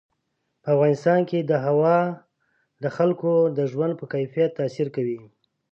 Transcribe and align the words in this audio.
په 0.63 0.67
افغانستان 0.75 1.19
کې 1.29 1.39
هوا 1.65 1.97
د 2.83 2.85
خلکو 2.97 3.31
د 3.57 3.59
ژوند 3.71 3.93
په 3.99 4.05
کیفیت 4.13 4.49
تاثیر 4.59 4.87
کوي. 4.95 5.19